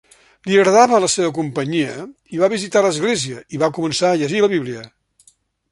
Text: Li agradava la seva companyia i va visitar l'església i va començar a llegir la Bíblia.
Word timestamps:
Li 0.51 0.55
agradava 0.61 0.99
la 1.03 1.09
seva 1.15 1.33
companyia 1.35 1.97
i 2.37 2.41
va 2.45 2.49
visitar 2.55 2.85
l'església 2.87 3.45
i 3.59 3.63
va 3.65 3.73
començar 3.79 4.11
a 4.15 4.19
llegir 4.23 4.45
la 4.47 4.53
Bíblia. 4.57 4.87